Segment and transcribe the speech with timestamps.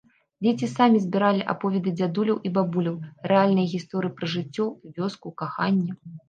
[0.43, 2.95] Дзеці самі збіралі аповеды дзядуляў і бабуляў,
[3.33, 4.65] рэальныя гісторыі пра жыццё,
[4.97, 5.91] вёску, каханне.